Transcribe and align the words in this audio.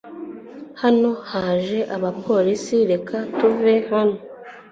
Hano 0.81 1.09
haje 1.31 1.79
abapolisi. 1.95 2.77
Reka 2.91 3.17
tuve 3.37 3.73
hano 3.89 4.17